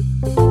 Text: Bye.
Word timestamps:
Bye. 0.00 0.47